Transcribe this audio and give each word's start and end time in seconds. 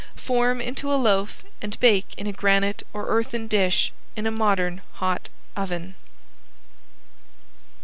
Form 0.15 0.59
into 0.59 0.91
a 0.91 0.95
loaf 0.97 1.43
and 1.61 1.79
bake 1.79 2.15
in 2.17 2.25
a 2.25 2.31
granite 2.31 2.81
or 2.91 3.05
earthen 3.07 3.45
dish 3.45 3.93
in 4.15 4.25
a 4.25 4.31
modern 4.31 4.81
hot 4.93 5.29
oven. 5.55 5.93